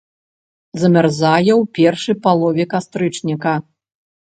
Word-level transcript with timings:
Замярзае 0.83 1.53
ў 1.61 1.63
першай 1.77 2.21
палове 2.27 2.63
кастрычніка. 2.77 3.53